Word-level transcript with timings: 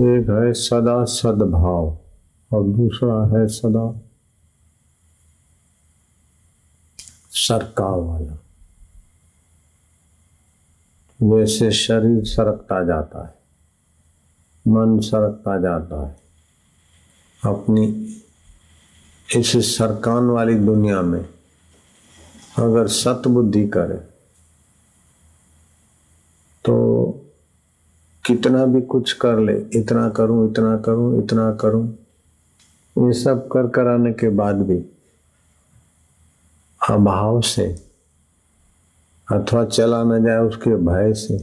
एक 0.00 0.30
है 0.30 0.52
सदा 0.52 1.04
सद्भाव 1.04 1.98
और 2.52 2.64
दूसरा 2.64 3.38
है 3.38 3.46
सदा 3.46 4.00
सरकाव 7.30 8.04
वाला। 8.04 8.38
वैसे 11.22 11.70
शरीर 11.72 12.24
सरकता 12.24 12.84
जाता 12.84 13.26
है, 13.26 13.34
मन 14.68 15.00
सरकता 15.00 15.60
जाता 15.60 16.06
है। 16.06 16.16
अपनी 17.44 17.86
इस 19.36 19.76
सरकान 19.78 20.24
वाली 20.24 20.54
दुनिया 20.54 21.02
में 21.02 21.24
अगर 22.58 22.88
सतबुद्धि 22.88 23.68
करे 23.68 23.96
तो 26.64 26.76
कितना 28.26 28.64
भी 28.66 28.80
कुछ 28.82 29.12
कर 29.12 29.38
ले, 29.40 29.56
इतना 29.74 30.08
करूँ 30.08 30.50
इतना 30.50 30.76
करूँ 30.78 31.22
इतना 31.22 31.50
करूँ, 31.54 31.86
ये 32.96 33.12
सब 33.12 33.46
कर 33.48 33.66
कराने 33.70 34.12
के 34.12 34.28
बाद 34.28 34.62
भी 34.68 34.78
अभाव 36.80 37.40
से 37.40 37.66
अथवा 39.28 39.64
चला 39.64 40.02
न 40.04 40.22
जाए 40.24 40.38
उसके 40.38 40.76
भय 40.86 41.12
से, 41.14 41.36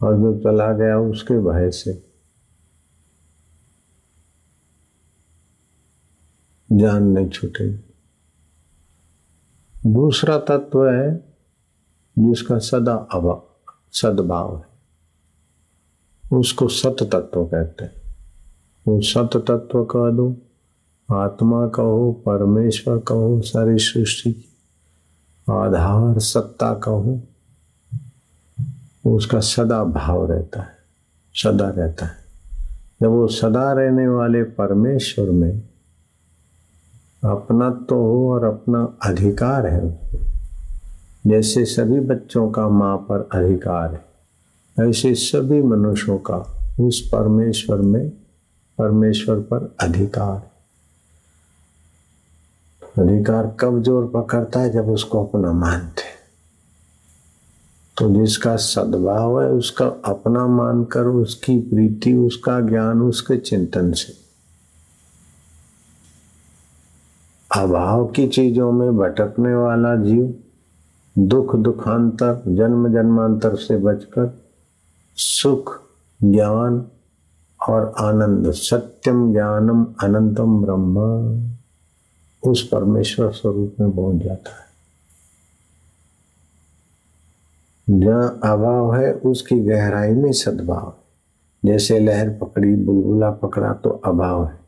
और 0.00 0.16
जो 0.16 0.34
चला 0.40 0.72
गया 0.72 0.98
उसके 1.00 1.38
भय 1.42 1.70
से। 1.70 1.92
जान 6.68 7.02
नहीं 7.04 7.28
छूटेगी 7.28 7.78
दूसरा 9.74 10.38
तत्व 10.48 10.86
है 10.88 11.10
जिसका 12.16 12.58
सदा 12.60 12.94
अभाव 13.12 13.42
सद्भाव 13.92 14.56
है। 14.56 14.67
उसको 16.32 16.68
सत 16.68 16.96
तत्व 17.02 17.44
कहते 17.44 17.84
हैं। 17.84 17.92
वो 18.86 19.00
सत 19.00 19.36
तत्व 19.36 19.84
कह 19.84 20.10
दो, 20.10 20.36
आत्मा 21.08 21.66
कहो 21.66 22.12
परमेश्वर 22.26 22.98
कहो 22.98 23.40
सारी 23.40 23.78
सृष्टि 23.78 24.32
की। 24.32 24.44
आधार 25.48 26.18
सत्ता 26.18 26.72
कहो 26.74 27.20
उसका 29.06 29.40
सदा 29.40 29.82
भाव 29.84 30.30
रहता 30.32 30.60
है, 30.60 30.76
सदा 31.34 31.68
रहता 31.68 32.06
है। 32.06 32.16
जब 33.02 33.08
वो 33.08 33.26
सदा 33.28 33.72
रहने 33.72 34.08
वाले 34.08 34.42
परमेश्वर 34.42 35.30
में 35.30 35.62
अपना 37.24 37.70
तो 37.88 37.96
हो 37.96 38.32
और 38.32 38.44
अपना 38.44 38.82
अधिकार 39.02 39.66
है, 39.66 39.98
जैसे 41.26 41.64
सभी 41.64 42.00
बच्चों 42.00 42.50
का 42.50 42.68
माँ 42.68 42.96
पर 42.96 43.28
अधिकार 43.32 43.92
है 43.94 44.07
ऐसे 44.80 45.14
सभी 45.14 45.62
मनुष्यों 45.62 46.18
का 46.18 46.36
उस 46.80 47.00
परमेश्वर 47.08 47.76
में, 47.76 48.08
परमेश्वर 48.78 49.36
पर 49.36 49.76
अधिकार 49.80 50.50
अधिकार 53.02 53.56
कब 53.60 53.82
ज़ोर 53.82 54.10
पकड़ता 54.14 54.60
है? 54.60 54.70
जब 54.70 54.88
उसको 54.90 55.24
अपना 55.24 55.52
मानते 55.52 56.02
तो 57.96 58.08
जिसका 58.14 58.56
सद्भाव 58.56 59.42
है, 59.42 59.48
उसका 59.48 59.86
अपना 60.04 60.46
मानकर 60.46 61.06
उसकी 61.06 61.58
प्रीति, 61.60 62.14
उसका 62.14 62.60
ज्ञान, 62.60 63.02
उसके 63.02 63.36
चिंतन 63.36 63.92
से। 63.92 64.12
अभाव 67.50 68.06
की 68.06 68.28
चीज़ों 68.28 68.72
में 68.72 68.96
भटकने 68.96 69.54
वाला 69.54 69.96
जीव 69.96 70.34
दुख 71.18 71.56
दुखांतर, 71.56 72.42
जन्म 72.48 72.92
जन्मांतर 72.92 73.56
से 73.56 73.76
बचकर 73.76 74.47
सुख, 75.20 75.82
ज्ञान 76.22 76.86
और 77.68 77.94
आनंद। 77.98 78.52
सत्यम 78.52 79.32
ज्ञानम 79.32 79.84
अनंतम 79.84 80.62
ब्रह्म। 80.62 80.98
उस 82.50 82.68
परमेश्वर 82.68 83.32
स्वरूप 83.32 83.74
में 83.80 83.90
पहुँच 83.90 84.22
जाता 84.22 84.50
है। 84.50 84.68
जहाँ 88.00 88.40
अभाव 88.44 88.96
है, 88.96 89.12
उसकी 89.14 89.60
गहराई 89.60 90.12
में 90.12 90.32
सद्भाव 90.32 90.88
है। 90.88 91.08
जैसे 91.72 91.98
लहर 91.98 92.30
पकड़ी, 92.30 92.76
बुलबुला 92.76 93.30
पकड़ा 93.30 93.72
तो 93.72 93.90
अभाव 93.90 94.46
है। 94.46 94.58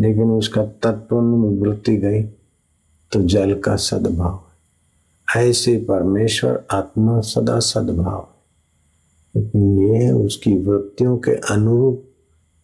लेकिन 0.00 0.30
उसका 0.30 0.64
तत्व 0.64 1.16
वृत्ति 1.16 1.96
गई 1.96 2.22
तो 3.12 3.22
जल 3.22 3.58
का 3.58 3.76
सद्भाव 3.76 4.42
है। 5.36 5.48
ऐसे 5.48 5.86
परमेश्वर 5.88 6.64
आत्मा 6.70 7.20
सदा 7.20 7.58
सद्भाव 7.58 8.18
है। 8.20 8.39
ये 9.36 10.10
उसकी 10.10 10.58
वृत्तियों 10.58 11.18
के 11.18 11.30
अनुरूप 11.30 12.04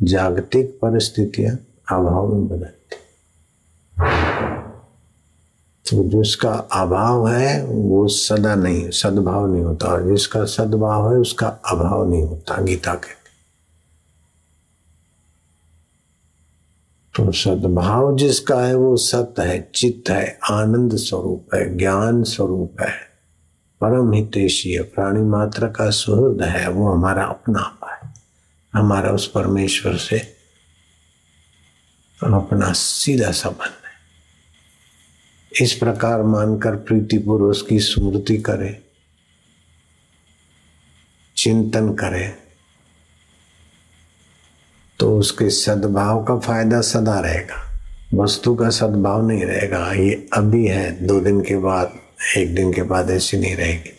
जागतिक 0.03 0.79
परिस्थितियाँ 0.83 1.57
अभाव 1.93 2.35
में 2.35 2.49
बदलती। 2.49 2.97
तो 5.91 6.05
जिसका 6.05 6.53
अभाव 6.53 7.29
है, 7.29 7.67
वो 7.67 8.09
सदा 8.09 8.55
नहीं, 8.55 8.91
सद्भाव 8.91 9.53
नहीं 9.53 9.63
होता। 9.63 9.87
और 9.87 10.09
जिसका 10.09 10.45
सद्भाव 10.45 11.13
है, 11.13 11.19
उसका 11.19 11.47
अभाव 11.47 12.11
नहीं 12.11 12.23
होता, 12.23 12.63
गीता 12.63 12.95
के 12.95 13.27
तो 17.15 17.33
सद्भाव 17.33 18.17
जिसका 18.17 18.61
है, 18.61 18.75
वो 18.75 18.97
सत्य 18.97 19.43
है, 19.43 19.71
चित्त 19.75 20.11
है, 20.11 20.39
आनंद 20.51 20.97
स्वरूप 20.97 21.55
है, 21.55 21.77
ज्ञान 21.77 22.23
स्वरूप 22.23 22.81
है। 22.81 23.16
परम 23.81 24.13
हितेशी 24.13 24.79
प्राणी 24.85 25.21
मात्र 25.21 25.67
का 25.69 25.89
सुहृद 25.91 26.43
है, 26.43 26.69
वो 26.69 26.93
हमारा 26.93 27.25
अपना 27.25 27.61
आपा 27.61 27.93
है। 27.95 28.13
हमारा 28.75 29.11
उस 29.11 29.27
परमेश्वर 29.31 29.97
से 29.99 30.19
अपना 32.21 32.73
सीधा 32.73 33.31
संबंध 33.33 33.85
है। 33.85 35.65
इस 35.65 35.73
प्रकार 35.73 36.23
मानकर 36.25 36.77
प्रीतिपूर्व 36.79 37.45
उसकी 37.45 37.79
स्मृति 37.81 38.37
करे, 38.39 38.79
चिंतन 41.37 41.93
करे 41.95 42.27
तो 45.01 45.17
उसके 45.19 45.49
सद्भाव 45.51 46.25
का 46.25 46.39
फ़ायदा 46.39 46.81
सदा 46.81 47.19
रहेगा। 47.21 47.63
वस्तु 48.15 48.55
का 48.55 48.69
सद्भाव 48.71 49.27
नहीं 49.29 49.45
रहेगा। 49.45 49.93
ये 49.93 50.29
अभी 50.35 50.67
है, 50.67 51.07
दो 51.07 51.21
दिन 51.21 51.41
के 51.41 51.57
बाद 51.59 51.99
एक 52.37 52.55
दिन 52.55 52.73
के 52.73 52.83
बाद 52.83 53.11
ऐसी 53.11 53.37
नहीं 53.37 53.57
रहेगी। 53.57 53.93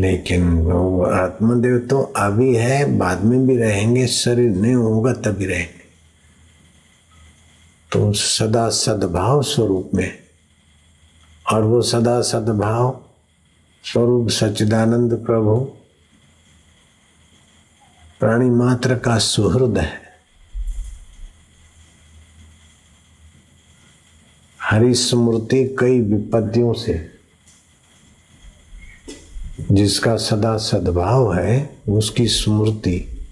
लेकिन 0.00 0.58
वो 0.58 1.04
आत्मदेव 1.04 1.78
तो 1.78 2.02
अभी 2.02 2.56
है, 2.56 2.98
बाद 2.98 3.24
में 3.24 3.46
भी 3.46 3.56
रहेंगे, 3.56 4.06
शरीर 4.06 4.50
नहीं 4.50 4.74
होगा 4.74 5.12
तभी 5.12 5.46
रहेंगे। 5.46 5.82
तो 7.92 8.12
सदा 8.12 8.68
सद्भाव 8.68 9.42
स्वरूप 9.42 9.90
में। 9.94 10.18
और 11.52 11.64
वो 11.64 11.82
सदा 11.82 12.20
सद्भाव 12.20 13.04
स्वरूप 13.84 14.28
सच्चिदानंद 14.28 15.24
प्रभु, 15.26 15.56
प्राणी 18.20 18.50
मात्र 18.50 18.98
का 18.98 19.18
सुहृद 19.18 19.78
है। 19.78 20.11
हरि 24.72 24.94
स्मृति 24.94 25.76
कई 25.80 26.00
विपत्तियों 26.00 26.72
से। 26.72 27.10
जिसका 29.72 30.16
सदा 30.16 30.56
सद्भाव 30.56 31.34
है, 31.34 31.76
उसकी 31.88 32.26
स्मृति। 32.26 33.26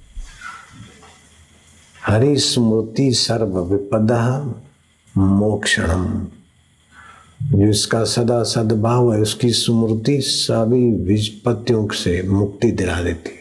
हरि 2.06 2.39
स्मृति 2.39 3.12
सर्व 3.12 3.65
विपदा 3.65 4.55
मोक्षणम। 5.17 6.27
जिसका 7.43 8.05
सदा 8.05 8.43
सद्भाव 8.43 9.15
है, 9.15 9.21
उसकी 9.21 9.53
स्मृति 9.53 10.21
सभी 10.21 10.91
विपत्तियों 10.91 11.89
से 11.89 12.29
मुक्ति 12.29 12.71
दिला 12.71 13.03
देती 13.03 13.40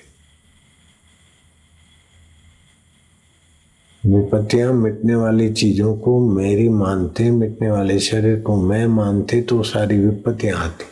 विपत्तियाँ 4.06 4.74
मिटने 4.74 5.16
वाली 5.16 5.54
चीज़ों 5.54 5.98
को 5.98 6.30
मेरी 6.30 6.70
मानते, 6.70 7.32
मिटने 7.32 7.72
वाले 7.72 8.00
शरीर 8.00 8.40
को 8.40 8.62
मैं 8.62 8.88
मानते 8.88 9.42
तो 9.42 9.64
सारी 9.64 9.98
विपत्तियाँ 9.98 10.58
आती। 10.58 10.86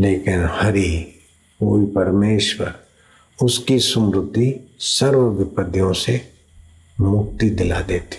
लेकिन 0.00 0.48
हरि 0.50 1.20
वही 1.62 1.86
परमेश्वर, 1.86 2.74
उसकी 3.42 3.78
स्मृति 3.78 4.76
सर्व 4.78 5.20
विपत्तियों 5.20 5.92
से 5.92 6.20
मुक्ति 7.00 7.50
दिला 7.50 7.80
देती। 7.80 8.16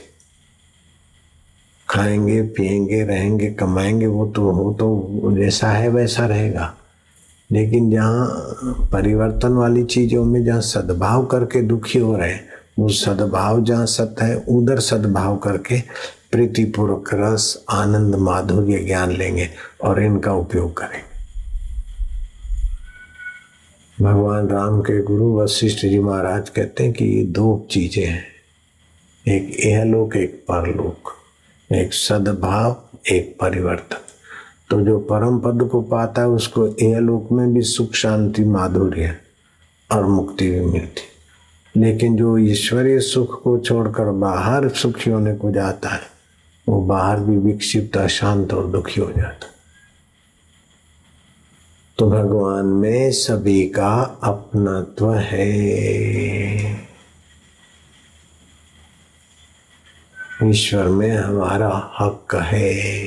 खाएँगे, 1.90 2.42
पिएँगे, 2.42 3.04
रहेंगे, 3.04 3.52
कमाएँगे, 3.52 4.08
वो 4.08 4.28
तो 4.28 4.52
हो 4.52 4.74
तो 4.74 5.10
जैसा 5.36 5.72
है 5.72 5.90
वैसा 5.90 6.26
रहेगा। 6.26 6.76
लेकिन 7.52 7.92
जहाँ 7.92 8.28
परिवर्तन 8.92 9.54
वाली 9.54 9.84
चीज़ों 9.84 10.26
में 10.26 10.46
जहाँ 10.46 10.62
सद्भाव 10.62 11.26
करके 11.26 11.62
दुखी 11.62 12.00
हो 12.00 12.18
रहे 12.18 12.32
हैं 12.32 12.53
वो 12.80 12.90
सद्भाव 12.90 13.64
जहाँ 13.64 13.86
सत्य 13.86 14.26
है, 14.26 14.36
उधर 14.36 14.80
सद्भाव 14.80 15.38
करके 15.38 15.82
प्रीतिपूर्वक 16.32 17.10
रस, 17.14 17.66
आनंद, 17.70 18.16
माधुर्य 18.16 18.80
ज्ञान 18.80 19.12
लेंगे 19.12 19.50
और 19.84 20.04
इनका 20.04 20.34
उपयोग 20.34 20.78
करेंगे। 20.78 21.14
भगवान 24.04 24.48
राम 24.48 24.82
के 24.82 25.04
गुरु 25.04 25.40
वशिष्ठ 25.40 25.80
जी 25.80 26.00
महाराज 26.00 26.50
कहते 26.50 26.84
हैं 26.84 26.94
कि 26.94 27.06
ये 27.06 27.24
दो 27.24 27.68
चीज़ें 27.72 28.06
हैं। 28.06 28.26
एक 29.28 29.58
लोक 29.88 30.16
एक 30.16 30.46
परलोक। 30.52 31.12
एक 31.74 31.94
सद्भाव, 31.94 32.84
एक 33.12 33.38
परिवर्तन। 33.42 33.98
तो 34.70 34.82
जो 34.82 35.00
परम 35.00 35.40
पद 35.40 35.70
को 35.72 35.82
पाता 35.82 36.22
है, 36.22 36.28
उसको 36.28 36.68
यह 36.68 37.00
लोक 37.00 37.32
में 37.32 37.54
भी 37.54 37.62
सुख, 37.62 37.94
शांति, 37.94 38.44
माधुर्य 38.44 39.18
और 39.92 40.06
मुक्ति 40.06 40.52
भी 40.52 40.62
मिलती 40.62 41.13
लेकिन 41.78 42.16
जो 42.16 42.38
ईश्वरीय 42.38 43.00
सुख 43.00 43.44
को 43.44 43.60
छोड़कर 43.60 44.06
बाहर 44.06 44.70
सुखी 44.70 45.10
होने 45.10 45.36
को 45.36 45.52
जाता 45.52 45.90
है, 45.90 46.02
वो 46.70 46.82
बाहर 46.82 47.20
भी 47.20 47.38
विक्षिप्त, 47.38 47.98
अशांत 47.98 48.54
और 48.54 48.68
दुखी 48.68 49.02
हो 49.02 49.12
जाता 49.12 49.46
है। 49.48 49.54
तो 51.98 52.10
भगवान 52.10 52.66
में 52.66 53.12
सभी 53.12 53.70
का 53.70 54.20
अपनत्व 54.24 55.14
है। 55.14 55.64
ईश्वर 60.44 60.84
में 60.84 61.18
हमारा 61.18 61.94
हक 62.00 62.36
है। 62.36 63.06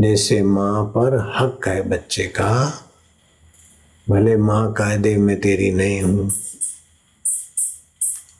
जैसे 0.00 0.42
माँ 0.42 0.84
पर 0.84 1.32
हक 1.36 1.68
है 1.68 1.88
बच्चे 1.88 2.24
का, 2.24 2.82
भले 4.08 4.36
माँ 4.36 4.72
कायदे 4.72 5.16
मैं 5.16 5.40
तेरी 5.40 5.70
नहीं 5.70 6.02
हूँ 6.02 6.32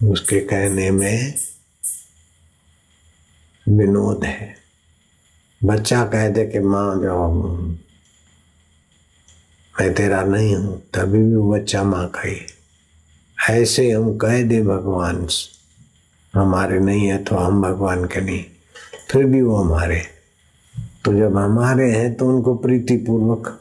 उसके 0.00 0.40
कहने 0.40 0.90
में 0.90 1.34
विनोद 3.66 4.24
है। 4.24 4.54
बच्चा 5.60 6.04
कह 6.04 6.28
दे 6.28 6.44
कि 6.46 6.58
माँ 6.60 7.00
जाओ 7.02 7.32
मैं 9.74 9.92
तेरा 9.94 10.22
नहीं 10.24 10.54
हूँ, 10.56 10.80
तभी 10.94 11.18
भी 11.18 11.34
वो 11.34 11.52
बच्चा 11.52 11.82
माँ 11.84 12.10
खाई 12.14 12.40
ऐसे 13.38 13.90
हम 13.90 14.16
कह 14.18 14.42
दे 14.48 14.62
भगवान, 14.62 15.26
हमारे 16.34 16.78
नहीं 16.80 17.06
है 17.06 17.22
तो 17.24 17.36
हम 17.36 17.62
भगवान 17.62 18.04
के 18.04 18.20
नहीं, 18.20 18.44
फिर 19.10 19.24
भी 19.24 19.42
वो 19.42 19.56
हमारे। 19.56 20.00
तो 21.04 21.12
जब 21.12 21.36
हमारे 21.36 21.90
हैं 21.92 22.14
तो 22.14 22.28
उनको 22.28 22.54
प्रीति 22.56 22.96
पूर्वक 22.96 23.56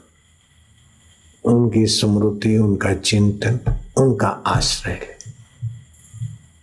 उनकी 1.45 1.85
स्मृति, 1.87 2.57
उनका 2.57 2.93
चिंतन, 2.95 3.59
उनका 3.97 4.27
आश्रय 4.27 4.99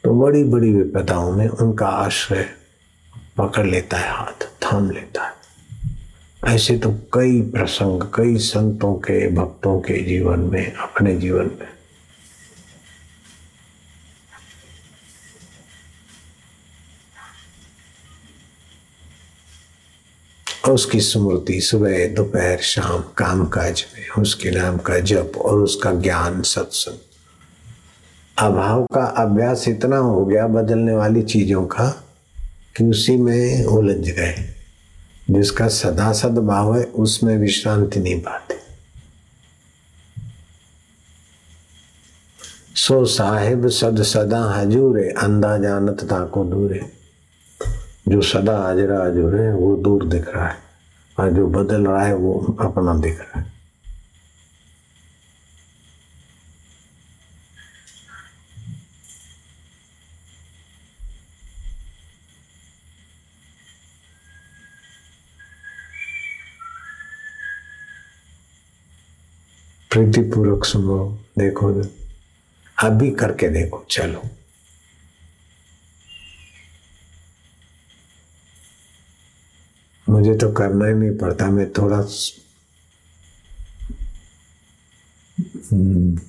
तो 0.07 0.15
बड़ी 0.15 0.45
बड़ी 0.45 0.73
विपदाओं 0.73 1.33
में 1.33 1.49
उनका 1.49 1.87
आश्रय 1.87 2.49
पकड़ 3.39 3.67
लेता 3.67 3.97
है, 3.97 4.11
हाथ 4.11 4.45
थाम 4.63 4.91
लेता 4.91 5.25
है। 5.25 5.35
ऐसे 6.55 6.79
तो 6.79 6.91
कई 6.91 7.41
प्रसंग, 7.43 8.03
कई 8.03 8.37
संतों 8.39 8.95
के, 8.95 9.31
भक्तों 9.31 9.81
के 9.81 10.05
जीवन 10.05 10.41
में, 10.41 10.73
अपने 10.73 11.17
जीवन 11.17 11.51
में। 11.61 11.69
उसकी 20.73 21.01
स्मृति 21.01 21.61
सुबह, 21.61 22.09
दोपहर, 22.15 22.59
शाम 22.59 23.05
काम 23.17 23.45
काज 23.47 23.85
में, 23.95 24.09
उसके 24.09 24.51
नाम 24.51 24.79
का 24.79 24.99
जप 24.99 25.33
और 25.37 25.59
उसका 25.59 25.93
ज्ञान 25.93 26.43
सत्संग। 26.43 27.06
अभाव 28.39 28.85
का 28.85 29.05
अभ्यास 29.05 29.69
इतना 29.69 29.97
हो 29.97 30.27
गया 30.27 30.47
बदलने 30.47 30.93
वाली 30.93 31.23
चीज़ों 31.23 31.67
का 31.67 32.05
कि 32.77 32.85
उसी 32.85 33.17
में 33.17 33.65
उलझ 33.65 33.97
गए। 33.97 34.55
जिसका 35.31 35.69
सदा 35.69 36.13
सद 36.13 36.39
भाव 36.39 36.79
है, 36.79 36.85
उसमें 36.85 37.39
विश्रांति 37.39 38.01
नहीं 38.01 38.21
पाते। 38.21 38.57
सो 42.75 43.05
साहिब 43.05 43.69
सद 43.69 44.03
सदा 44.03 44.43
हजूरे 44.43 45.09
अंधा 45.09 45.57
जानत 45.57 46.09
था 46.13 46.25
को 46.25 46.45
दूरे। 46.45 46.87
जो 48.09 48.23
सदा 48.23 48.59
हाजरा 48.59 49.05
हजूर 49.05 49.37
है, 49.37 49.55
वो 49.55 49.77
दूर 49.77 50.09
दिख 50.09 50.35
रहा 50.35 50.47
है। 50.47 50.57
और 51.21 51.31
जो 51.31 51.47
बदल 51.47 51.87
रहा 51.87 52.05
है, 52.05 52.15
वो 52.15 52.57
अपना 52.61 52.95
दिख 52.95 53.21
रहा 53.21 53.41
है। 53.41 53.56
प्रीतिपूर्वक 69.97 70.65
सुनो 70.65 71.19
देखो 71.39 71.83
अभी 72.83 73.11
करके 73.11 73.49
देखो 73.49 73.87
चलो। 73.91 74.23
मुझे 80.09 80.35
तो 80.35 80.53
करना 80.53 80.87
ही 80.87 80.95
नहीं 80.95 81.19
पड़ता 81.19 81.47
मैं 81.47 81.73
थोड़ा 81.73 81.97
हम्म, 85.73 86.21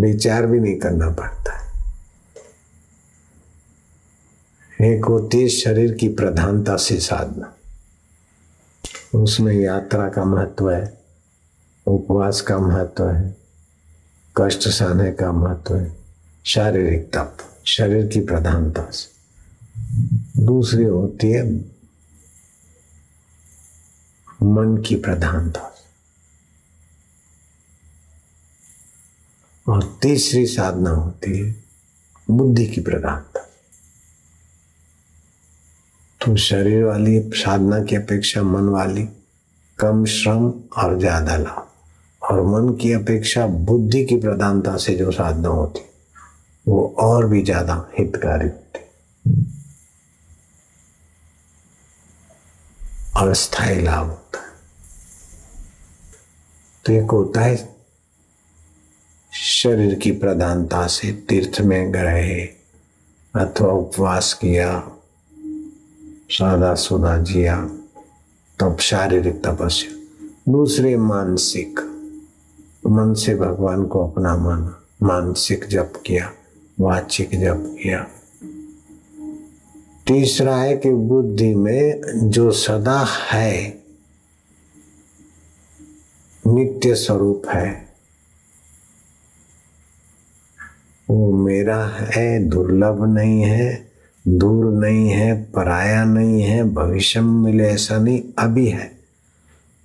विचार 0.00 0.46
भी 0.46 0.60
नहीं 0.60 0.76
करना 0.76 1.10
पड़ता। 1.10 1.74
एक 4.84 5.04
होती 5.04 5.48
शरीर 5.48 5.94
की 5.94 6.08
प्रधानता 6.08 6.76
से 6.76 7.00
साधना। 7.00 7.56
उसमें 9.18 9.54
यात्रा 9.54 10.08
का 10.08 10.24
महत्व 10.24 10.70
है। 10.70 11.03
उपवास 11.86 12.40
का 12.40 12.58
महत्व 12.58 13.08
है, 13.08 13.36
कष्ट 14.36 14.68
सहने 14.68 15.10
का 15.12 15.30
महत्व 15.32 15.74
है, 15.74 15.96
शारीरिक 16.44 17.10
तप, 17.14 17.36
शरीर 17.66 18.06
की 18.06 18.20
प्रधानता 18.20 18.90
से। 18.90 20.42
दूसरी 20.44 20.84
होती 20.84 21.30
है, 21.30 21.44
मन 24.42 24.76
की 24.86 24.96
प्रधानता 24.96 25.70
और 29.66 29.82
तीसरी 30.02 30.46
साधना 30.46 30.90
होती 30.90 31.38
है, 31.38 31.54
बुद्धि 32.28 32.66
की 32.66 32.80
प्रधानता 32.80 33.40
तो 36.20 36.36
शरीर 36.38 36.82
वाली 36.84 37.20
साधना 37.34 37.82
की 37.84 37.96
अपेक्षा 37.96 38.42
मन 38.42 38.68
वाली 38.68 39.02
कम 39.78 40.04
श्रम 40.06 40.50
और 40.76 40.98
ज़्यादा 40.98 41.36
लाभ। 41.36 41.70
और 42.30 42.42
मन 42.42 42.72
की 42.74 42.92
अपेक्षा 42.92 43.46
बुद्धि 43.46 44.04
की 44.04 44.16
प्रधानता 44.16 44.76
से 44.76 44.94
जो 44.94 45.10
साधना 45.10 45.48
होती, 45.48 45.80
वो 46.68 46.94
और 46.98 47.26
भी 47.26 47.42
ज़्यादा 47.42 47.74
हितकारी 47.98 48.48
होती। 48.48 48.62
और 53.16 53.34
स्थायी 53.34 53.82
लाभ 53.82 54.06
होता 54.06 54.38
है। 54.38 54.52
तो 56.84 56.92
एक 56.92 57.10
होता 57.10 57.40
है, 57.40 57.56
शरीर 59.32 59.94
की 59.94 60.10
प्रधानता 60.10 60.86
से 60.86 61.12
तीर्थ 61.12 61.60
में 61.60 61.92
गए 61.92 62.40
अथवा 63.34 63.72
उपवास 63.72 64.32
किया, 64.34 64.82
सादा 66.30 66.74
सुदा 66.74 67.16
जिया, 67.18 67.56
तब 68.58 68.76
शारीरिक 68.80 69.42
तपस्या, 69.46 69.90
दूसरे 70.52 70.96
मानसिक 70.96 71.83
मन 72.86 73.14
से 73.14 73.34
भगवान 73.34 73.84
को 73.84 74.06
अपना 74.06 74.36
माना, 74.36 74.82
मानसिक 75.02 75.64
जप 75.68 75.92
किया, 76.06 76.32
वाचिक 76.80 77.28
जप 77.28 77.76
किया। 77.82 78.06
तीसरा 80.06 80.56
है 80.56 80.76
कि 80.76 80.90
बुद्धि 80.90 81.54
में 81.54 82.00
जो 82.30 82.50
सदा 82.50 83.06
है, 83.32 83.82
नित्य 86.46 86.94
स्वरूप 86.94 87.42
है, 87.48 87.88
वो 91.10 91.32
मेरा 91.32 91.86
है, 91.86 92.48
दुर्लभ 92.48 93.04
नहीं 93.04 93.42
है, 93.42 93.90
दूर 94.28 94.72
नहीं 94.72 95.08
है, 95.08 95.42
पराया 95.42 96.04
नहीं 96.04 96.42
है, 96.42 96.74
भविष्य 96.74 97.20
में 97.20 97.42
मिले 97.42 97.64
ऐसा 97.64 97.98
नहीं, 97.98 98.22
अभी 98.38 98.66
है। 98.66 98.93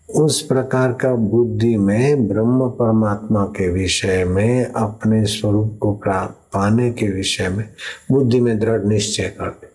उस 0.10 0.42
प्रकार 0.42 0.94
का 0.94 1.13
बुद्धि 1.16 1.75
में, 1.78 2.28
ब्रह्म 2.28 2.70
परमात्मा 2.72 3.44
के 3.58 3.68
विषय 3.70 4.24
में, 4.25 4.66
अपने 4.66 5.25
स्वरूप 5.25 5.78
को 5.82 5.94
प्राप्त 5.94 6.36
पाने 6.54 6.92
के 6.92 7.08
विषय 7.08 7.50
में 7.50 7.66
बुद्धि 8.12 8.39
में 8.39 8.58
दृढ़ 8.60 8.86
निश्चय 8.86 9.34
कर 9.39 9.50
दे 9.51 9.68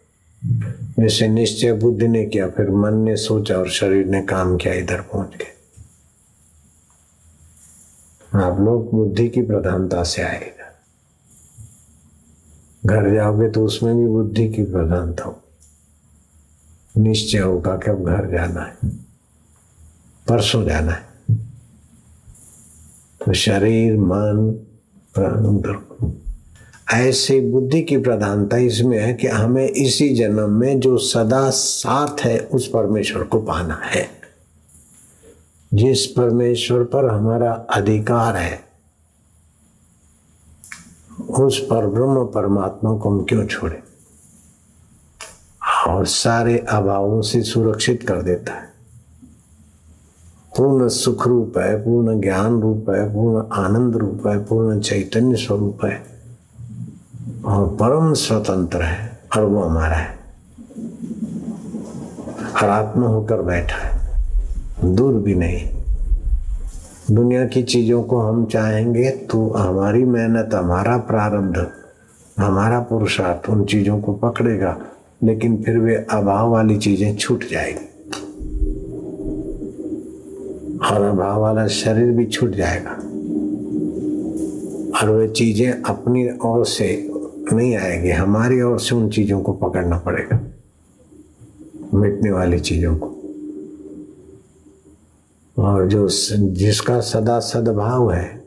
जैसे 1.02 1.28
निश्चय 1.28 1.72
बुद्धि 1.72 2.08
ने 2.08 2.24
किया, 2.24 2.48
फिर 2.48 2.70
मन 2.70 2.94
ने 2.94 3.16
सोचा 3.16 3.56
और 3.56 3.68
शरीर 3.70 4.06
ने 4.06 4.22
काम 4.22 4.56
किया, 4.56 4.74
इधर 4.74 5.00
पहुँच 5.02 5.36
गए। 5.36 5.52
आप 8.40 8.60
लोग 8.60 8.90
बुद्धि 8.90 9.28
की 9.28 9.42
प्रधानता 9.42 10.02
से 10.02 10.22
आएगा 10.22 10.72
घर 12.86 13.14
जाओगे 13.14 13.48
तो 13.50 13.64
उसमें 13.64 13.96
भी 13.96 14.06
बुद्धि 14.06 14.48
की 14.48 14.62
प्रधानता 14.64 15.24
हो 15.24 15.40
निश्चय 16.96 17.38
होगा 17.38 17.76
कि 17.76 17.90
अब 17.90 18.04
घर 18.06 18.30
जाना 18.30 18.62
है। 18.62 19.03
परसों 20.28 20.64
जाना 20.64 20.92
है। 20.92 21.02
तो 23.26 23.32
शरीर, 23.32 23.98
मन, 23.98 24.50
प्राण 25.14 25.62
ऐसी 26.92 27.40
बुद्धि 27.40 27.82
की 27.82 27.96
प्रधानता 27.96 28.56
इसमें 28.56 28.98
है 28.98 29.14
कि 29.14 29.26
हमें 29.26 29.68
इसी 29.68 30.14
जन्म 30.14 30.50
में 30.50 30.80
जो 30.80 30.98
सदा 30.98 31.50
साथ 31.50 32.20
है, 32.20 32.38
उस 32.38 32.68
परमेश्वर 32.68 33.22
को 33.22 33.40
पाना 33.40 33.74
है। 33.74 34.08
जिस 35.74 36.06
परमेश्वर 36.06 36.84
पर 36.84 37.10
हमारा 37.10 37.52
अधिकार 37.52 38.36
है, 38.36 38.64
उस 41.30 41.58
पर 41.58 41.86
ब्रह्म 41.86 42.24
परमात्मा 42.24 42.96
को 42.96 43.10
हम 43.10 43.24
क्यों 43.24 43.46
छोड़े? 43.46 43.82
और 45.86 46.06
सारे 46.06 46.58
अभावों 46.58 47.22
से 47.22 47.42
सुरक्षित 47.42 48.02
कर 48.08 48.22
देता 48.22 48.52
है। 48.52 48.73
पूर्ण 50.56 50.88
सुख 50.88 51.26
रूप 51.26 51.58
है, 51.58 51.76
पूर्ण 51.76 52.20
ज्ञान 52.20 52.60
रूप 52.60 52.90
है, 52.90 53.04
पूर्ण 53.14 53.44
आनंद 53.52 53.96
रूप 53.96 54.26
है, 54.26 54.38
पूर्ण 54.38 54.80
चैतन्य 54.80 55.36
स्वरूप 55.36 55.84
है। 55.84 56.02
और 57.44 57.66
परम 57.80 58.12
स्वतंत्र 58.14 58.82
है, 58.82 59.18
और 59.36 59.44
वो 59.44 59.62
हमारा 59.62 59.96
है। 59.96 60.18
और 62.54 62.68
आत्मा 62.68 63.06
होकर 63.06 63.42
बैठा 63.42 63.76
है, 63.76 64.94
दूर 64.94 65.14
भी 65.14 65.34
नहीं। 65.34 65.68
दुनिया 67.10 67.46
की 67.46 67.62
चीज़ों 67.62 68.02
को 68.02 68.20
हम 68.20 68.44
चाहेंगे 68.46 69.10
तो 69.10 69.48
हमारी 69.48 70.04
मेहनत, 70.04 70.54
हमारा 70.54 70.96
प्रारंभ 70.96 71.66
हमारा 72.38 72.78
पुरुषार्थ 72.80 73.48
उन 73.50 73.64
चीज़ों 73.64 74.00
को 74.00 74.12
पकड़ेगा, 74.12 74.76
लेकिन 75.24 75.56
फिर 75.62 75.78
वे 75.78 75.94
अभाव 76.10 76.50
वाली 76.50 76.78
चीज़ें 76.78 77.16
छूट 77.16 77.44
जाएगी। 77.50 77.88
और 80.84 81.02
अभाव 81.02 81.40
वाला 81.40 81.66
शरीर 81.66 82.10
भी 82.12 82.24
छूट 82.26 82.50
जाएगा। 82.50 82.90
और 84.94 85.10
वे 85.10 85.28
चीज़ें 85.28 85.70
अपनी 85.82 86.28
ओर 86.44 86.64
से 86.66 86.86
नहीं 87.52 87.76
आएगी, 87.76 88.10
हमारी 88.10 88.60
ओर 88.62 88.78
से 88.80 88.94
उन 88.94 89.08
चीज़ों 89.10 89.40
को 89.40 89.52
पकड़ना 89.52 89.98
पड़ेगा। 89.98 90.40
मिटने 91.94 92.30
वाली 92.30 92.58
चीज़ों 92.60 92.96
को। 92.96 93.10
और 95.56 95.86
जो 95.88 96.08
जिसका 96.54 97.00
सदा 97.00 97.38
सद्भाव 97.40 98.10
है, 98.12 98.44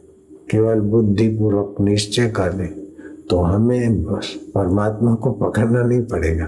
केवल 0.51 0.79
बुद्धि 0.82 1.27
पूर्वक 1.29 1.75
निश्चय 1.82 2.27
कर 2.29 2.53
ले 2.53 2.65
तो 3.29 3.39
हमें 3.39 4.03
परमात्मा 4.51 5.13
को 5.15 5.32
पकड़ना 5.32 5.82
नहीं 5.84 6.01
पड़ेगा, 6.01 6.46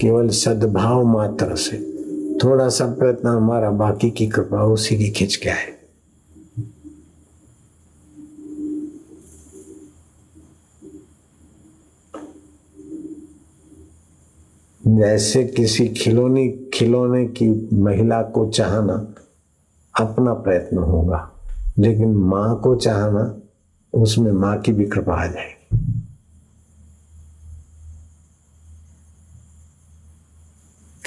केवल 0.00 0.28
सद्भाव 0.28 1.04
मात्र 1.04 1.56
से। 1.56 1.95
थोड़ा 2.42 2.68
सा 2.68 2.86
प्रयत्न 2.94 3.28
हमारा 3.28 3.70
बाकी 3.70 4.10
की 4.10 4.26
कृपा 4.26 4.62
उसी 4.64 4.96
की 4.98 5.10
खिंच 5.10 5.36
क्या 5.42 5.54
है 5.54 5.74
जैसे 14.86 15.44
किसी 15.44 15.88
खिलौनी 15.88 16.48
खिलौने 16.74 17.24
की 17.26 17.48
महिला 17.72 18.22
को 18.22 18.46
चाहना 18.50 18.94
अपना 19.94 20.34
प्रयत्न 20.34 20.78
होगा, 20.78 21.20
लेकिन 21.78 22.14
माँ 22.14 22.60
को 22.60 22.74
चाहना 22.76 23.40
उसमें 23.92 24.32
माँ 24.32 24.56
की 24.60 24.72
भी 24.72 24.86
कृपा 24.86 25.14
आ 25.14 25.26
जाएगी। 25.26 25.55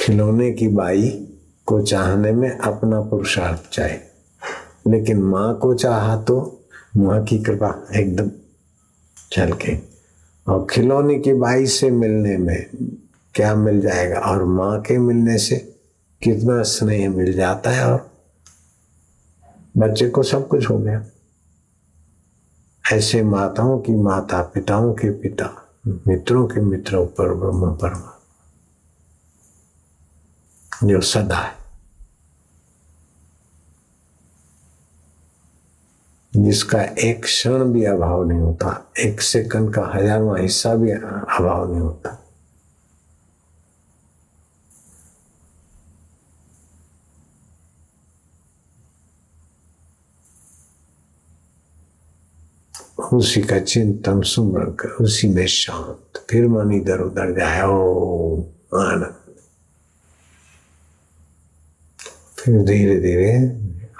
खिलौने 0.09 0.51
की 0.51 0.67
बाई 0.67 1.27
को 1.65 1.81
चाहने 1.81 2.31
में 2.31 2.57
अपना 2.57 3.01
पुरुषार्थ 3.01 3.69
चाहिए 3.71 4.01
लेकिन 4.87 5.21
माँ 5.21 5.57
को 5.57 5.73
चाहा 5.73 6.21
तो 6.21 6.65
माँ 6.97 7.23
की 7.23 7.39
कृपा 7.39 7.87
एकदम 7.95 8.31
चल 9.31 9.51
के 9.53 9.77
और 10.47 10.67
खिलौने 10.69 11.19
की 11.19 11.33
बाई 11.33 11.65
से 11.65 11.91
मिलने 11.91 12.37
में 12.37 12.69
क्या 13.35 13.55
मिल 13.55 13.81
जाएगा? 13.81 14.19
और 14.19 14.43
माँ 14.43 14.81
के 14.81 14.97
मिलने 14.97 15.37
से 15.37 15.55
कितना 16.23 16.63
स्नेह 16.63 17.09
मिल 17.09 17.33
जाता 17.33 17.69
है? 17.69 17.91
और 17.91 18.11
बच्चे 19.77 20.09
को 20.09 20.23
सब 20.23 20.47
कुछ 20.47 20.69
हो 20.69 20.79
गया। 20.79 21.05
ऐसे 22.93 23.23
माताओं 23.23 23.79
की 23.79 23.91
माता 23.91 24.41
पिताओं 24.41 24.93
के 24.93 25.09
पिता, 25.09 25.67
मित्रों 25.87 26.47
के 26.47 26.61
मित्रों 26.61 27.05
पर 27.05 27.33
ब्रह्म 27.33 27.75
परमा 27.75 28.15
जो 30.83 31.01
सदा 31.01 31.37
है 31.37 31.57
जिसका 36.35 36.81
एक 36.81 37.23
क्षण 37.23 37.63
भी 37.73 37.83
अभाव 37.85 38.23
नहीं 38.27 38.39
होता, 38.39 38.91
एक 38.99 39.21
सेकंड 39.21 39.73
का 39.73 39.81
हजारवा 39.95 40.37
हिस्सा 40.37 40.73
भी 40.75 40.91
अभाव 40.91 41.71
नहीं 41.71 41.81
होता। 41.81 42.15
उसी 53.13 53.41
का 53.41 53.59
चिंतन 53.59 54.21
सुमरण 54.21 54.71
कर, 54.71 54.89
उसी 55.03 55.27
में 55.27 55.47
शांत, 55.47 56.25
फिर 56.29 56.47
मन 56.47 56.71
इधर 56.71 56.99
उधर 56.99 57.39
जाए 57.39 57.61
ओ 57.61 58.41
आनंद। 58.75 59.18
फिर 62.39 62.63
धीरे 62.63 62.99
धीरे 62.99 63.37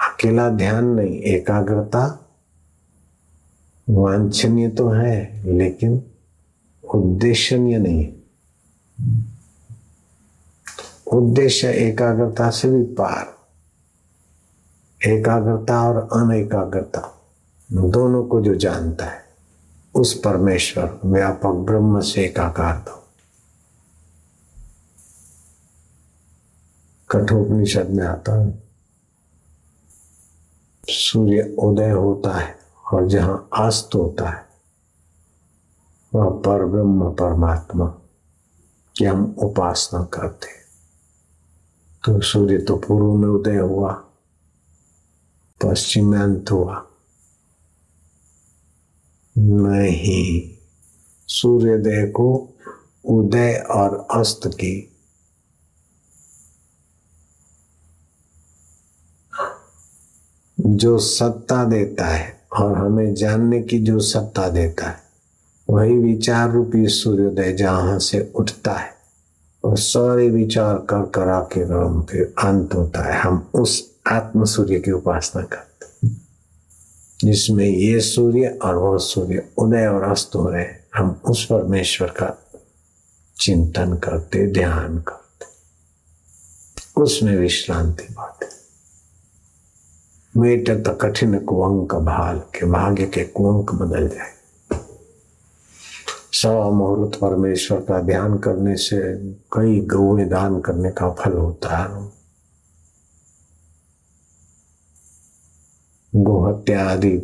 अकेला 0.08 0.48
ध्यान 0.48 0.84
नहीं, 0.84 1.20
एकाग्रता 1.20 2.26
वांछनीय 3.90 4.68
तो 4.68 4.88
है, 4.88 5.42
लेकिन 5.46 6.02
उद्देश्यनीय 6.94 7.78
नहीं। 7.78 8.12
उद्देश्य 11.12 11.68
एकाग्रता 11.68 12.50
से 12.50 12.68
भी 12.70 12.82
पार। 12.82 13.36
एकाग्रता 15.08 15.88
और 15.88 15.96
अनेकाग्रता 15.96 17.16
दोनों 17.72 18.24
को 18.24 18.40
जो 18.40 18.54
जानता 18.54 19.04
है, 19.04 19.24
उस 19.94 20.20
परमेश्वर, 20.20 21.00
व्यापक 21.04 21.52
ब्रह्म 21.52 22.00
से 22.00 22.24
एकाकार 22.24 22.76
दो 22.76 22.99
कठोपनिषद 27.10 27.90
में 27.90 28.04
आता 28.06 28.40
है। 28.40 28.62
सूर्य 30.84 31.54
उदय 31.58 31.90
होता 31.90 32.36
है 32.38 32.58
और 32.92 33.08
जहाँ 33.08 33.48
अस्त 33.56 33.94
होता 33.94 34.28
है, 34.30 34.44
वह 36.12 36.30
पर 36.30 36.64
ब्रह्म 36.64 37.10
परमात्मा 37.10 37.86
की 38.96 39.04
हम 39.04 39.24
उपासना 39.38 40.02
करते 40.04 40.58
तो 42.04 42.20
सूर्य 42.20 42.58
तो 42.58 42.76
पूर्व 42.76 43.12
में 43.14 43.28
उदय 43.28 43.56
हुआ, 43.56 43.92
पश्चिम 45.60 46.10
में 46.10 46.18
अंत 46.18 46.50
हुआ। 46.50 46.86
नहीं, 49.36 50.50
सूर्योदय 51.28 52.06
को 52.06 52.56
उदय 53.04 53.54
और 53.70 54.06
अस्त 54.10 54.46
की 54.46 54.89
जो 60.66 60.98
सत्ता 60.98 61.64
देता 61.64 62.06
है 62.06 62.40
और 62.52 62.76
हमें 62.78 63.14
जानने 63.14 63.62
की 63.62 63.78
जो 63.78 64.00
सत्ता 64.00 64.48
देता 64.48 64.88
है, 64.88 64.98
वही 65.70 65.98
विचार 65.98 66.50
रूपी 66.50 66.86
सूर्योदय 66.86 67.52
जहाँ 67.52 67.98
से 67.98 68.32
उठता 68.34 68.72
है 68.72 68.90
और 69.64 69.78
सारे 69.78 70.28
विचार 70.28 70.74
कर 70.74 71.10
करा 71.14 71.40
के 71.40 71.64
फिर 72.02 72.34
अंत 72.38 72.74
होता 72.74 73.02
है। 73.02 73.20
हम 73.20 73.50
उस 73.54 73.90
आत्म 74.06 74.44
सूर्य 74.44 74.80
की 74.80 74.90
उपासना 74.90 75.42
करते 75.42 76.08
जिसमें 77.24 77.64
ये 77.64 78.00
सूर्य 78.00 78.58
और 78.64 78.76
वह 78.76 78.98
सूर्य 78.98 79.48
उदय 79.58 79.86
और 79.86 80.02
अस्त 80.02 80.30
हो 80.34 80.48
रहे 80.48 80.64
हम 80.94 81.20
उस 81.24 81.44
परमेश्वर 81.44 82.08
का 82.08 82.36
चिंतन 83.40 83.94
करते, 83.96 84.46
ध्यान 84.46 84.98
करते, 84.98 85.46
उसमें 87.02 87.36
विश्रांति 87.36 88.14
पाते। 88.14 88.59
मेट 90.40 90.70
तो 90.84 90.94
कठिन 90.96 91.38
कुंक 91.44 91.94
भाल 92.04 92.38
के 92.54 92.66
भाग्य 92.66 93.06
के 93.14 93.24
कुंक 93.36 93.72
बदल 93.74 94.08
जाए 94.08 94.38
सवा 96.32 96.70
मुहूर्त 96.70 97.18
परमेश्वर 97.20 97.80
का 97.80 98.00
ध्यान 98.02 98.38
करने 98.38 98.76
से 98.76 99.00
कई 99.52 99.80
गौए 99.92 100.24
दान 100.24 100.60
करने 100.60 100.90
का 100.90 101.10
फल 101.14 101.32
होता 101.32 101.76
है 101.76 102.08
गोहत्या 106.12 106.88
आदि 106.90 107.16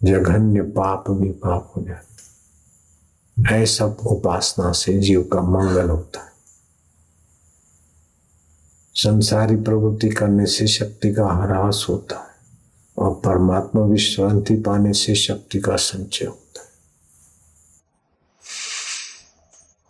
जघन्य 0.00 0.62
पाप 0.76 1.10
भी 1.10 1.30
पाप 1.42 1.72
हो 1.76 1.82
जाते 1.82 3.54
ऐसा 3.54 3.84
उपासना 4.06 4.72
से 4.72 4.98
जीव 5.00 5.22
का 5.32 5.42
मंगल 5.42 5.90
होता 5.90 6.20
है 6.20 6.31
संसारी 8.96 9.56
प्रवृत्ति 9.56 10.08
करने 10.08 10.46
से 10.46 10.66
शक्ति 10.66 11.12
का 11.14 11.26
ह्रास 11.26 11.86
होता 11.88 12.16
है 12.16 12.30
और 12.98 13.14
परमात्मा 13.14 13.82
विश्रांति 13.82 14.56
पाने 14.56 14.92
से 14.92 15.14
शक्ति 15.14 15.60
का 15.60 15.76
संचय 15.76 16.26
होता 16.26 16.60
है। 16.60 16.70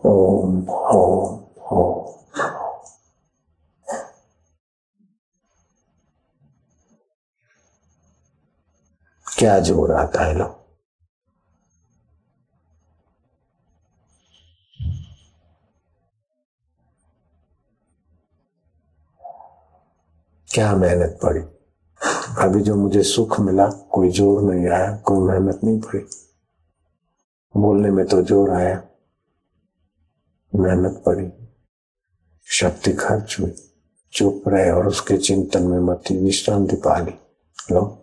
ओम 0.05 0.69
ओम 0.69 1.41
ओम। 1.73 2.13
क्या 9.27 9.59
ज़ोर 9.59 9.93
आता 9.93 10.25
है 10.25 10.39
लोग? 10.39 10.62
क्या 20.55 20.77
मेहनत 20.77 21.19
पड़ी? 21.23 21.41
अभी 22.39 22.61
जो 22.61 22.75
मुझे 22.75 23.03
सुख 23.03 23.41
मिला, 23.41 23.69
कोई 23.69 24.11
ज़ोर 24.11 24.43
नहीं 24.43 24.69
आया, 24.69 24.97
कोई 24.97 25.29
मेहनत 25.29 25.61
नहीं 25.65 25.81
पड़ी। 25.81 26.05
बोलने 27.57 27.91
में 27.91 28.07
तो 28.07 28.23
ज़ोर 28.23 28.51
आया। 28.51 28.83
मेहनत 30.55 31.03
पड़ी। 31.07 31.33
शक्ति 32.47 32.93
खर्च 32.93 33.37
हुई। 33.41 33.55
चुप 34.13 34.43
रहे 34.49 34.71
और 34.71 34.87
उसके 34.87 35.17
चिंतन 35.17 35.63
में 35.63 35.81
मती 35.81 36.25
विश्रांति 36.25 36.77
पाली। 36.77 37.15
लो। 37.75 38.02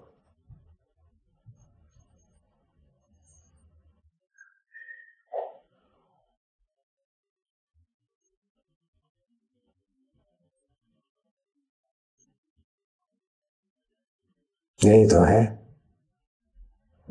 यही 14.85 15.07
तो 15.07 15.21
है। 15.21 15.59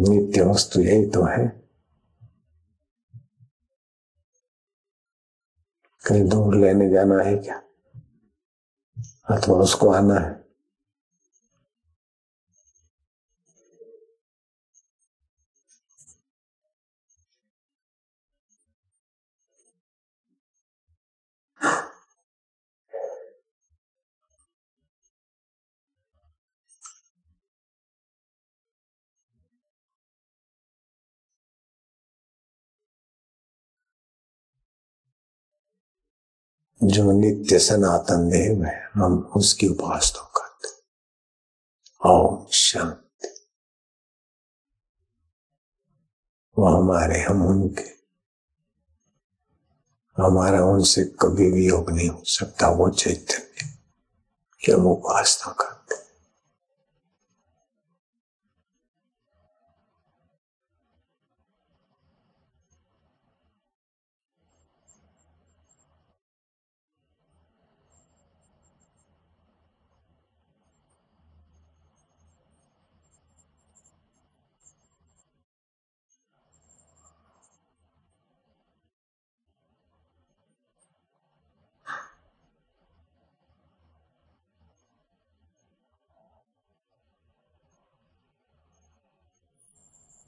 नित्य 0.00 0.42
वस्तु 0.42 0.80
यही 0.80 1.06
तो 1.06 1.24
है। 1.24 1.62
कहीं 6.06 6.28
दूर 6.28 6.56
लेने 6.56 6.90
जाना 6.90 7.22
है 7.22 7.36
क्या? 7.36 7.62
अथवा 9.36 9.56
उसको 9.56 9.90
आना 9.90 10.14
है? 10.14 10.47
जो 36.82 37.12
नित्य 37.12 37.58
सनातन 37.58 38.28
देव 38.28 38.64
है, 38.64 38.90
हम 38.94 39.18
उसकी 39.36 39.68
उपासना 39.68 40.32
करते 40.36 40.68
ओम 42.08 42.46
शांति। 42.52 43.28
वो 46.58 46.66
हमारे, 46.66 47.22
हम 47.22 47.46
उनके। 47.46 47.98
हमारा 50.22 50.64
उनसे 50.64 51.04
कभी 51.04 51.50
भी 51.50 51.68
योग 51.68 51.90
नहीं 51.90 52.08
हो 52.08 52.22
सकता, 52.24 52.68
वो 52.68 52.90
चैतन्य 52.90 53.78
कि 54.64 54.72
हम 54.72 54.86
उपासना 54.86 55.52
करते 55.52 56.07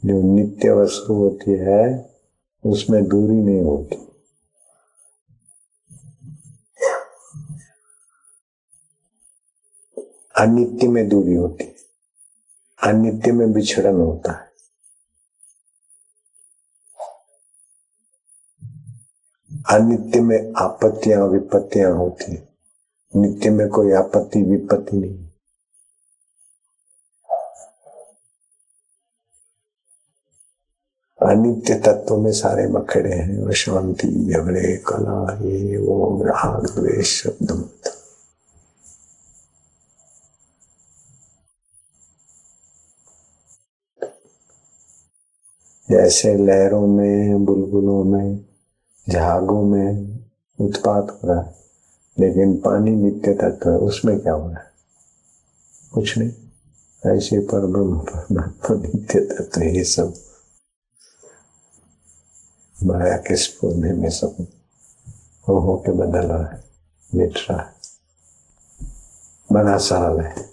जो 0.05 0.23
नित्य 0.23 0.71
वस्तु 0.71 1.15
होती 1.15 1.51
है, 1.51 2.11
उसमें 2.67 3.09
दूरी 3.09 3.37
नहीं 3.37 3.63
होती। 3.63 3.97
अनित्य 10.39 10.89
में 10.89 11.09
दूरी 11.09 11.35
होती 11.35 11.65
है। 11.65 11.75
अनित्य 12.83 13.33
में 13.33 13.53
बिछड़न 13.53 13.97
होता 13.97 14.33
है। 14.33 14.51
अनित्य 19.71 20.21
में 20.21 20.53
आपत्तियाँ, 20.57 21.27
विपत्तियाँ 21.27 21.93
होती 21.93 22.33
है। 22.33 22.49
नित्य 23.17 23.51
में 23.51 23.69
कोई 23.69 23.93
आपत्ति, 23.93 24.43
विपत्ति 24.43 24.97
नहीं। 24.97 25.30
अनित्य 31.31 31.75
तत्व 31.75 32.17
में 32.17 32.33
सारे 32.33 32.69
मखड़े 32.69 33.11
हैं। 33.11 33.49
अशांति 33.49 34.09
झगड़े 34.09 34.77
कला, 34.77 35.39
ये, 35.43 35.77
वो 35.77 36.23
राग 36.25 36.67
द्वेष, 36.67 37.23
शब्द 37.23 37.71
जैसे 45.91 46.35
लहरों 46.35 46.87
में, 46.87 47.45
बुलबुलों 47.45 48.05
में 48.05 48.45
झागों 49.09 49.63
में 49.63 50.21
उत्पात 50.61 51.11
हो 51.11 51.29
रहा 51.29 51.41
है, 51.41 51.55
लेकिन 52.19 52.57
पानी 52.57 52.91
नित्य 52.91 53.35
तत्व 53.35 53.71
है, 53.71 53.79
उसमें 53.79 54.21
क्या 54.21 54.33
हो 54.33 54.49
रहा 54.49 54.59
है? 54.59 54.71
कुछ 55.93 56.19
नहीं। 56.19 56.33
ऐसे 57.17 57.39
पर 57.39 57.67
ब्रह्म 57.67 57.99
परमात्मा, 57.99 58.77
नित्य 58.77 59.21
तत्व, 59.21 59.63
ये 59.63 59.85
सब 59.85 60.15
माया 62.83 63.17
किस 63.17 63.45
स्पूर्णे 63.45 63.93
में 63.93 64.11
सब 64.11 64.47
हो 65.49 65.59
हो 65.59 65.77
के 65.77 65.93
बदल 65.93 66.27
रहा 66.27 66.57
है, 66.57 66.65
मिट 67.15 67.39
रहा 67.51 67.63
है। 67.63 67.75
बड़ा 69.53 69.79
सरल 69.79 70.25
है। 70.25 70.53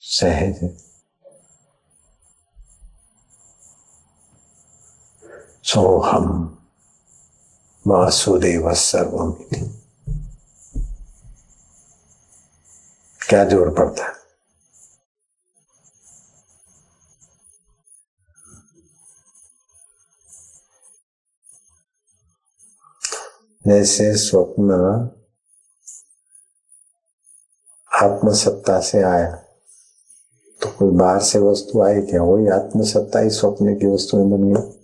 सहज 0.00 0.58
है। 0.62 0.76
सोहम 5.64 6.58
वासुदेव 7.86 8.74
सर्वमिति। 8.74 9.82
क्या 13.28 13.44
जोड़ 13.44 13.70
पड़ता 13.70 14.04
है? 14.04 14.21
जैसे 23.66 24.16
स्वप्न 24.16 24.70
आत्मसत्ता 28.02 28.80
से 28.80 29.02
आया। 29.02 29.36
तो 30.62 30.76
कोई 30.78 30.90
बाहर 30.90 31.20
से 31.20 31.38
वस्तु 31.38 31.82
आई 31.82 32.00
क्या? 32.00 32.22
वही 32.22 32.48
आत्मसत्ता 32.48 33.18
ही 33.18 33.30
स्वप्न 33.30 33.78
की 33.78 33.86
वस्तु 33.86 34.16
में 34.16 34.30
बन 34.30 34.54
गई। 34.54 34.82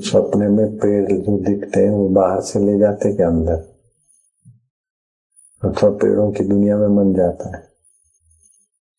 स्वप्न 0.00 0.38
में 0.38 0.78
पेड़ 0.78 1.12
जो 1.12 1.38
दिखते 1.38 1.80
हैं, 1.80 1.90
वो 1.90 2.08
बाहर 2.08 2.40
से 2.40 2.58
ले 2.58 2.78
जाते 2.78 3.16
क्या 3.16 3.28
अंदर? 3.28 3.56
अथवा 5.64 5.72
तो 5.72 5.90
पेड़ों 5.90 6.32
की 6.32 6.44
दुनिया 6.44 6.76
में 6.76 6.88
मन 6.88 7.14
जाता 7.14 7.56
है। 7.56 7.72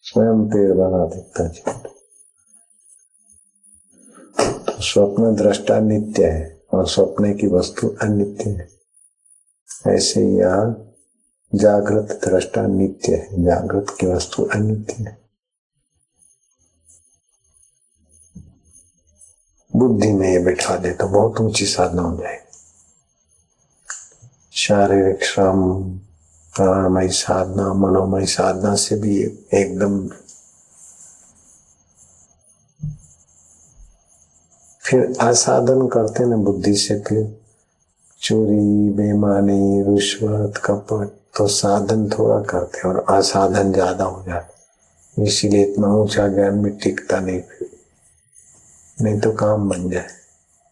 स्वयं 0.02 0.50
पेड़ 0.50 0.74
बना 0.74 1.06
दिखता 1.06 1.44
है। 1.44 1.85
स्वप्न 4.82 5.36
दृष्टा 5.36 5.80
नित्य 5.80 6.26
है 6.26 6.62
और 6.74 6.88
स्वप्न 6.88 7.34
की 7.34 7.48
वस्तु 7.48 7.88
अनित्य 8.02 8.50
है। 8.50 8.68
ऐसे 9.88 10.22
यहाँ 10.22 10.94
जागृत 11.56 12.20
दृष्टा 12.26 12.66
नित्य 12.68 13.16
है, 13.16 13.44
जागृत 13.44 13.96
की 14.00 14.08
वस्तु 14.08 14.44
अनित्य 14.44 15.04
है। 15.04 15.18
बुद्धि 19.76 20.12
में 20.12 20.32
ये 20.32 20.40
बिठा 20.40 20.76
दे 20.78 20.92
तो 20.92 21.08
बहुत 21.08 21.42
ऊँची 21.42 21.66
साधना 21.66 22.02
हो 22.02 22.18
जाएगी। 22.18 22.44
शारीरिक 24.52 25.24
श्रम, 25.24 25.62
प्राणमय 26.54 27.08
साधना, 27.08 27.74
मनोमय 27.74 28.26
साधना 28.26 28.76
से 28.76 28.96
भी 28.96 29.18
एकदम 29.54 30.08
फिर 34.86 35.14
असाधन 35.22 35.88
करते 35.88 36.26
ना 36.26 36.36
बुद्धि 36.46 36.76
से 36.76 37.00
फिर 37.00 37.24
चोरी 38.22 38.90
बेमानी 38.94 39.82
रिश्वत, 39.88 40.58
कपट 40.66 41.08
तो 41.38 41.48
साधन 41.48 42.08
थोड़ा 42.10 42.40
करते 42.50 42.88
और 42.88 43.06
असाधन 43.10 43.72
ज़्यादा 43.74 44.04
हो 44.06 44.24
जाते 44.28 45.24
इसीलिए 45.24 45.64
इतना 45.64 45.88
ऊँचा 45.96 46.28
ज्ञान 46.28 46.62
भी 46.64 46.70
टिकता 46.84 47.20
नहीं 47.20 47.42
फिर। 47.42 47.70
नहीं 49.02 49.20
तो 49.20 49.32
काम 49.34 49.70
बन 49.70 49.90
जाए। 49.90 50.08